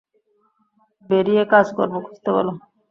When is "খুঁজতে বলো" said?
2.05-2.51